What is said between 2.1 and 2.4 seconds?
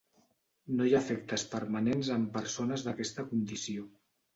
en